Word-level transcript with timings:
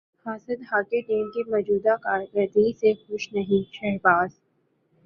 حاسد 0.25 0.61
hockey 0.71 1.01
team 1.01 1.29
کی 1.31 1.43
موجودہ 1.47 1.95
کارکردگی 2.01 2.71
سے 2.79 2.93
خوش 3.01 3.31
نہیں 3.33 3.63
شہباز 3.73 4.29